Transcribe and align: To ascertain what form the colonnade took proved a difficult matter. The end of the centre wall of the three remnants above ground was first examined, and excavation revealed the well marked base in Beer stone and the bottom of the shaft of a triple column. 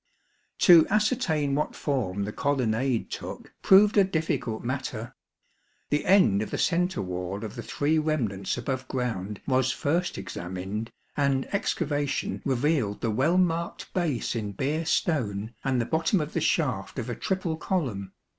To 0.61 0.87
ascertain 0.87 1.53
what 1.53 1.75
form 1.75 2.23
the 2.23 2.33
colonnade 2.33 3.11
took 3.11 3.53
proved 3.61 3.99
a 3.99 4.03
difficult 4.03 4.63
matter. 4.63 5.13
The 5.91 6.05
end 6.07 6.41
of 6.41 6.49
the 6.49 6.57
centre 6.57 7.03
wall 7.03 7.45
of 7.45 7.53
the 7.55 7.61
three 7.61 7.99
remnants 7.99 8.57
above 8.57 8.87
ground 8.87 9.41
was 9.45 9.71
first 9.71 10.17
examined, 10.17 10.89
and 11.15 11.45
excavation 11.53 12.41
revealed 12.43 13.01
the 13.01 13.11
well 13.11 13.37
marked 13.37 13.93
base 13.93 14.35
in 14.35 14.53
Beer 14.53 14.87
stone 14.87 15.53
and 15.63 15.79
the 15.79 15.85
bottom 15.85 16.19
of 16.19 16.33
the 16.33 16.41
shaft 16.41 16.97
of 16.97 17.07
a 17.07 17.13
triple 17.15 17.55
column. 17.55 18.11